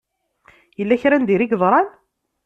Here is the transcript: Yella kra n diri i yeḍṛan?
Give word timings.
Yella 0.77 1.01
kra 1.01 1.17
n 1.17 1.23
diri 1.23 1.45
i 1.45 1.49
yeḍṛan? 1.51 1.87